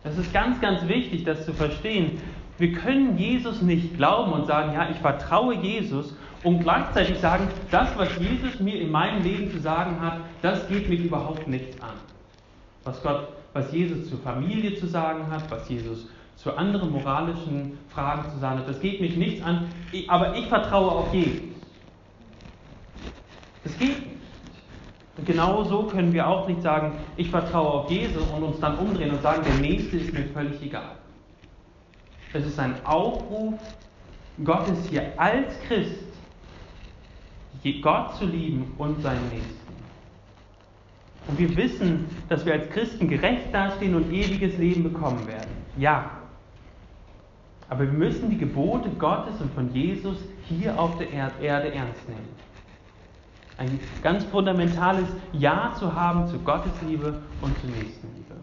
[0.05, 2.21] Das ist ganz, ganz wichtig, das zu verstehen.
[2.57, 6.15] Wir können Jesus nicht glauben und sagen, ja, ich vertraue Jesus
[6.47, 10.87] und gleichzeitig sagen, das, was Jesus mir in meinem Leben zu sagen hat, das geht
[10.87, 11.95] mich überhaupt nichts an.
[12.85, 16.07] Was Gott, was Jesus zur Familie zu sagen hat, was Jesus
[16.37, 19.67] zu anderen moralischen Fragen zu sagen hat, das geht mich nichts an,
[20.07, 21.41] aber ich vertraue auf Jesus.
[23.65, 24.21] Das geht nicht.
[25.17, 28.77] Und genau so können wir auch nicht sagen, ich vertraue auf Jesus und uns dann
[28.77, 30.95] umdrehen und sagen, der Nächste ist mir völlig egal.
[32.31, 33.55] Es ist ein Aufruf
[34.45, 36.06] Gottes hier als Christ,
[37.81, 39.57] Gott zu lieben und seinen Nächsten.
[41.27, 45.51] Und wir wissen, dass wir als Christen gerecht dastehen und ewiges Leben bekommen werden.
[45.77, 46.09] Ja.
[47.69, 52.29] Aber wir müssen die Gebote Gottes und von Jesus hier auf der Erde ernst nehmen.
[53.57, 58.35] Ein ganz fundamentales Ja zu haben zu Gottes Liebe und zur Nächstenliebe.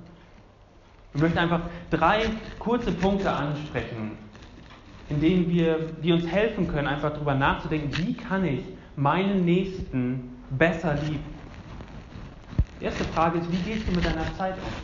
[1.14, 1.60] Ich möchte einfach
[1.90, 2.24] drei
[2.58, 4.18] kurze Punkte ansprechen,
[5.08, 8.60] in denen wir, die uns helfen können, einfach darüber nachzudenken, wie kann ich
[8.96, 11.34] meinen Nächsten besser lieben.
[12.80, 14.74] Die erste Frage ist, wie gehst du mit deiner Zeit um?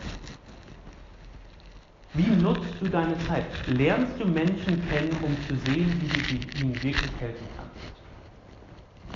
[2.13, 3.47] Wie nutzt du deine Zeit?
[3.67, 8.03] Lernst du Menschen kennen, um zu sehen, wie du ihnen wirklich helfen kannst?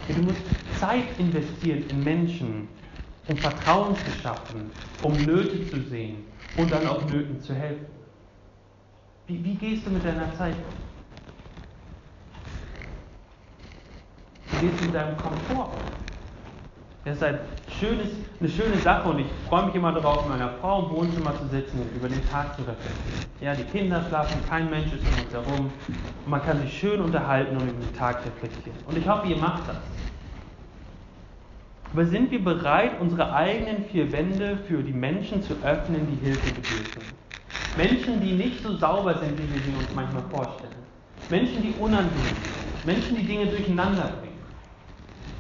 [0.07, 2.69] Du musst Zeit investieren in Menschen,
[3.27, 7.87] um Vertrauen zu schaffen, um Nöte zu sehen und dann auch Nöten zu helfen.
[9.27, 10.94] Wie, wie gehst du mit deiner Zeit um?
[14.71, 15.69] Du mit deinem Komfort?
[17.05, 18.09] Das ist ein schönes,
[18.41, 21.47] eine schöne Sache und ich freue mich immer darauf, mit meiner Frau im Wohnzimmer zu
[21.49, 23.21] sitzen und über den Tag zu reflektieren.
[23.41, 25.73] Ja, die Kinder schlafen, kein Mensch ist um uns herum
[26.25, 28.79] und man kann sich schön unterhalten und über den Tag reflektieren.
[28.87, 29.77] Und ich hoffe, ihr macht das.
[31.93, 36.49] Aber sind wir bereit, unsere eigenen vier Wände für die Menschen zu öffnen, die Hilfe
[36.49, 37.03] bedürfen?
[37.75, 40.73] Menschen, die nicht so sauber sind, wie wir sie uns manchmal vorstellen.
[41.29, 42.55] Menschen, die unangenehm sind.
[42.85, 44.24] Menschen, die Dinge durcheinander bringen.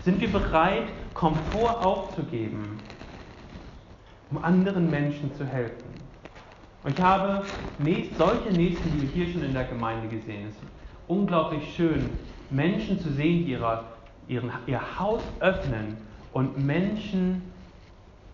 [0.05, 2.79] Sind wir bereit, Komfort aufzugeben,
[4.31, 5.95] um anderen Menschen zu helfen.
[6.83, 7.43] Und ich habe
[8.19, 10.49] solche Nächstenliebe hier schon in der Gemeinde gesehen.
[10.49, 10.63] Es ist
[11.09, 12.11] unglaublich schön,
[12.51, 13.85] Menschen zu sehen, die ihre,
[14.29, 15.97] ihren, ihr Haus öffnen
[16.35, 17.41] und Menschen,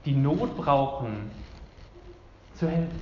[0.04, 1.30] die Not brauchen,
[2.54, 2.98] zu helfen.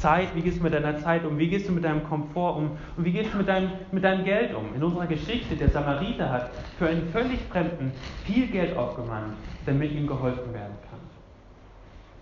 [0.00, 2.70] Zeit, wie gehst du mit deiner Zeit um, wie gehst du mit deinem Komfort um
[2.96, 4.74] und wie gehst du mit deinem, mit deinem Geld um.
[4.74, 7.92] In unserer Geschichte, der Samariter hat für einen völlig Fremden
[8.24, 9.34] viel Geld aufgewandt,
[9.66, 11.00] damit ihm geholfen werden kann.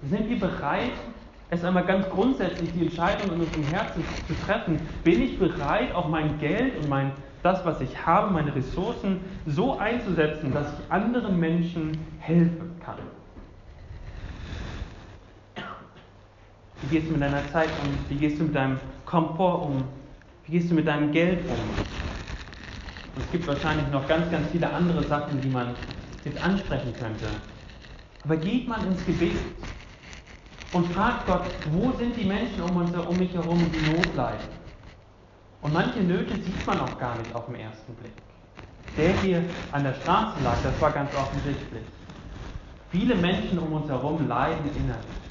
[0.09, 0.93] Sind wir bereit,
[1.51, 4.79] es einmal ganz grundsätzlich die Entscheidung in unserem Herzen zu treffen?
[5.03, 9.79] Bin ich bereit, auch mein Geld und mein, das, was ich habe, meine Ressourcen so
[9.79, 12.99] einzusetzen, dass ich anderen Menschen helfen kann?
[16.89, 17.99] Wie gehst du mit deiner Zeit um?
[18.09, 19.85] Wie gehst du mit deinem Komfort um?
[20.47, 21.53] Wie gehst du mit deinem Geld um?
[21.53, 25.75] Und es gibt wahrscheinlich noch ganz, ganz viele andere Sachen, die man
[26.25, 27.27] jetzt ansprechen könnte.
[28.25, 29.37] Aber geht mal ins Gebet
[30.73, 34.49] und fragt Gott, wo sind die Menschen um, uns, um mich herum, die Not leiden?
[35.61, 38.13] Und manche Nöte sieht man auch gar nicht auf den ersten Blick.
[38.97, 41.83] Der hier an der Straße lag, das war ganz offensichtlich.
[42.91, 45.28] Viele Menschen um uns herum leiden innerlich.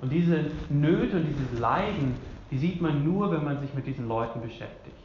[0.00, 2.14] Und diese Nöte und dieses Leiden,
[2.50, 4.96] die sieht man nur, wenn man sich mit diesen Leuten beschäftigt.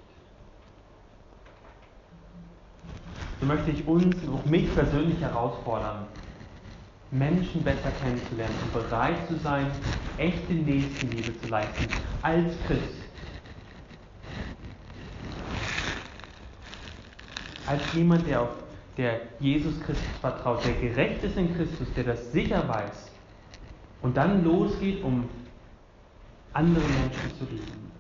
[3.40, 6.06] So möchte ich uns und auch mich persönlich herausfordern,
[7.10, 9.66] Menschen besser kennenzulernen und bereit zu sein,
[10.18, 11.88] echte Nächstenliebe zu leisten
[12.22, 13.02] als Christ.
[17.66, 18.50] Als jemand, der auf
[18.98, 23.11] der Jesus Christus vertraut, der gerecht ist in Christus, der das sicher weiß,
[24.02, 25.30] und dann losgeht, um
[26.54, 27.92] andere Menschen zu lieben.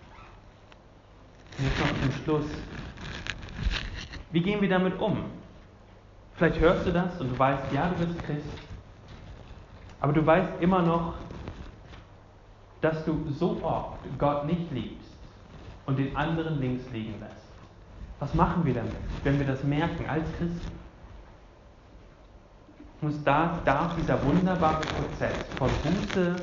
[1.58, 2.46] Und jetzt noch zum Schluss.
[4.32, 5.26] Wie gehen wir damit um?
[6.36, 8.48] Vielleicht hörst du das und du weißt, ja, du bist Christ,
[10.00, 11.14] aber du weißt immer noch,
[12.82, 15.12] dass du so oft Gott nicht liebst
[15.86, 17.36] und den anderen links liegen lässt.
[18.20, 20.81] Was machen wir damit, wenn wir das merken als Christen?
[23.02, 26.36] Muss da, darf dieser wunderbare Prozess von Buße,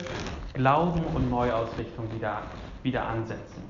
[0.54, 2.42] Glauben und Neuausrichtung wieder,
[2.82, 3.62] wieder ansetzen.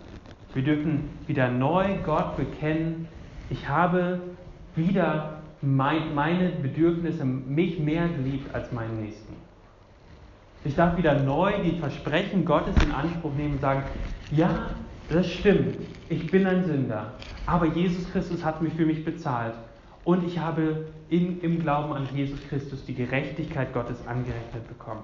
[0.55, 3.07] Wir dürfen wieder neu Gott bekennen,
[3.51, 4.21] ich habe
[4.75, 9.35] wieder mein, meine Bedürfnisse, mich mehr geliebt als meinen Nächsten.
[10.65, 13.83] Ich darf wieder neu die Versprechen Gottes in Anspruch nehmen und sagen,
[14.31, 14.49] ja,
[15.11, 15.77] das stimmt,
[16.09, 17.13] ich bin ein Sünder,
[17.45, 19.55] aber Jesus Christus hat mich für mich bezahlt
[20.09, 25.03] und ich habe in, im Glauben an Jesus Christus die Gerechtigkeit Gottes angerechnet bekommen.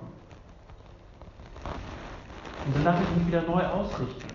[2.65, 4.27] Und dann darf ich mich wieder neu ausrichten.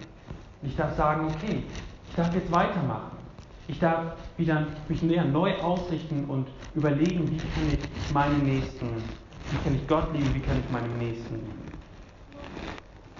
[0.61, 1.63] Ich darf sagen, okay,
[2.07, 3.17] ich darf jetzt weitermachen.
[3.67, 8.89] Ich darf wieder mich näher neu ausrichten und überlegen, wie kann ich meinen Nächsten,
[9.49, 11.71] wie kann ich Gott lieben, wie kann ich meinen Nächsten lieben.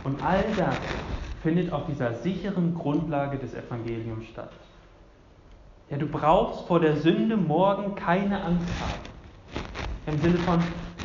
[0.04, 0.78] Und all das
[1.42, 4.52] findet auf dieser sicheren Grundlage des Evangeliums statt.
[5.90, 10.14] Ja, du brauchst vor der Sünde morgen keine Angst haben.
[10.14, 10.60] Im Sinne von,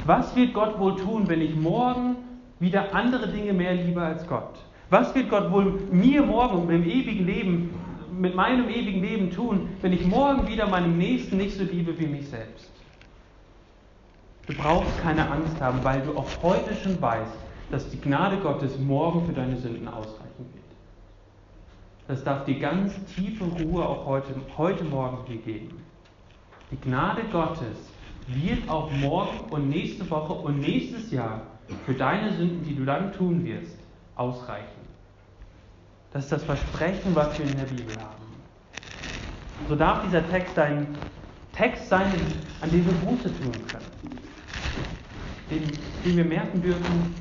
[0.07, 2.17] was wird Gott wohl tun, wenn ich morgen
[2.61, 4.59] wieder andere Dinge mehr liebe als Gott?
[4.91, 7.75] Was wird Gott wohl mir morgen im ewigen Leben,
[8.13, 12.07] mit meinem ewigen Leben tun, wenn ich morgen wieder meinem Nächsten nicht so liebe wie
[12.07, 12.71] mich selbst?
[14.47, 17.33] Du brauchst keine Angst haben, weil du auch heute schon weißt,
[17.71, 20.24] dass die Gnade Gottes morgen für deine Sünden ausreichen wird.
[22.07, 25.83] Das darf dir ganz tiefe Ruhe auch heute, heute Morgen dir geben.
[26.71, 27.79] Die Gnade Gottes
[28.27, 31.43] wird auch morgen und nächste Woche und nächstes Jahr
[31.87, 33.79] für deine Sünden, die du dann tun wirst,
[34.17, 34.85] ausreichen.
[36.13, 38.25] Das ist das Versprechen, was wir in der Bibel haben.
[39.69, 40.87] So darf dieser Text ein
[41.53, 42.13] Text sein,
[42.61, 44.21] an dem wir Buße tun können.
[45.51, 45.63] Den,
[46.05, 47.15] den wir merken dürfen,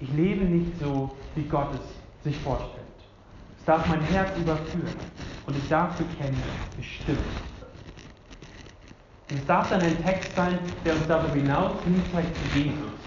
[0.00, 2.87] ich lebe nicht so, wie Gott es sich vorstellt.
[3.68, 4.94] Darf mein Herz überführen
[5.44, 6.42] und ich darf bekennen,
[6.74, 7.18] bestimmt.
[9.30, 12.98] Und es darf dann ein Text sein, der uns darüber hinaus hinzeigt zu Jesus,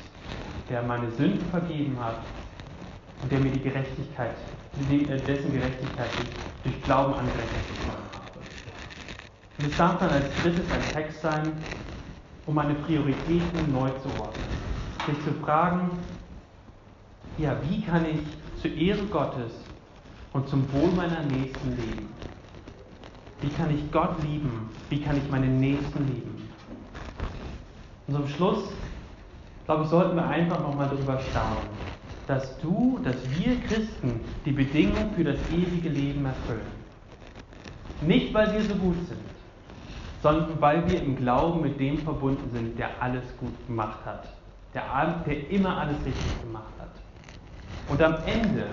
[0.69, 2.17] der meine Sünden vergeben hat
[3.23, 4.35] und der mir die Gerechtigkeit,
[4.77, 8.39] dessen Gerechtigkeit ich durch Glauben angerechnet bekommen habe.
[9.57, 11.53] Und es darf dann als drittes ein Text sein,
[12.45, 14.45] um meine Prioritäten neu zu ordnen.
[15.07, 15.89] Sich zu fragen,
[17.39, 19.53] ja, wie kann ich zur Ehre Gottes
[20.33, 22.09] und zum Wohl meiner Nächsten leben?
[23.41, 24.69] Wie kann ich Gott lieben?
[24.89, 26.49] Wie kann ich meine Nächsten lieben?
[28.07, 28.69] Und zum Schluss,
[29.65, 31.69] glaube ich, sollten wir einfach nochmal darüber staunen,
[32.27, 36.81] dass du, dass wir Christen die Bedingungen für das ewige Leben erfüllen.
[38.01, 39.19] Nicht, weil wir so gut sind,
[40.21, 44.27] sondern weil wir im Glauben mit dem verbunden sind, der alles gut gemacht hat,
[44.73, 44.83] der,
[45.25, 46.89] der immer alles richtig gemacht hat.
[47.89, 48.67] Und am Ende,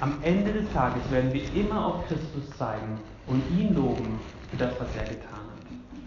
[0.00, 4.20] am Ende des Tages werden wir immer auf Christus zeigen und ihn loben
[4.50, 5.66] für das, was er getan hat.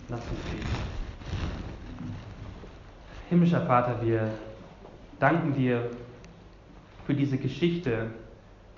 [0.09, 0.67] Lass uns beten.
[3.29, 4.31] Himmlischer Vater, wir
[5.19, 5.89] danken dir
[7.05, 8.11] für diese Geschichte,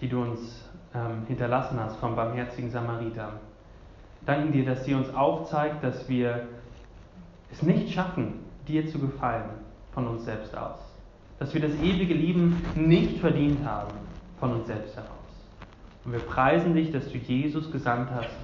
[0.01, 3.33] die du uns ähm, hinterlassen hast vom barmherzigen Samariter.
[4.25, 6.47] Danken dir, dass sie uns aufzeigt, dass wir
[7.51, 9.49] es nicht schaffen, dir zu gefallen
[9.93, 10.79] von uns selbst aus.
[11.39, 13.91] Dass wir das ewige Leben nicht verdient haben
[14.43, 15.09] von uns selbst heraus.
[16.03, 18.35] Und wir preisen dich, dass du Jesus gesandt hast,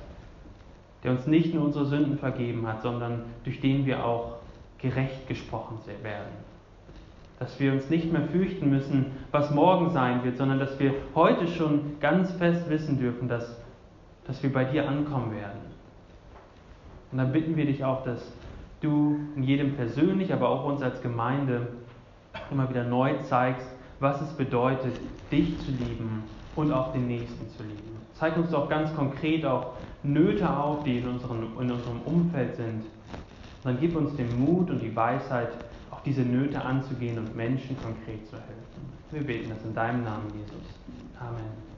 [1.04, 4.38] der uns nicht nur unsere Sünden vergeben hat, sondern durch den wir auch
[4.78, 6.32] gerecht gesprochen werden.
[7.38, 11.48] Dass wir uns nicht mehr fürchten müssen, was morgen sein wird, sondern dass wir heute
[11.48, 13.62] schon ganz fest wissen dürfen, dass,
[14.26, 15.60] dass wir bei dir ankommen werden.
[17.12, 18.32] Und dann bitten wir dich auch, dass
[18.80, 21.68] du in jedem persönlich, aber auch uns als Gemeinde
[22.52, 23.68] immer wieder neu zeigst,
[24.00, 25.00] was es bedeutet,
[25.32, 26.24] dich zu lieben
[26.56, 27.98] und auch den Nächsten zu lieben.
[28.14, 29.74] Zeig uns doch ganz konkret auch
[30.04, 32.84] Nöte auf, die in, unseren, in unserem Umfeld sind.
[33.64, 35.50] Dann gib uns den Mut und die Weisheit,
[35.92, 38.70] auch diese Nöte anzugehen und Menschen konkret zu helfen.
[39.12, 40.64] Wir beten das in deinem Namen, Jesus.
[41.20, 41.70] Amen.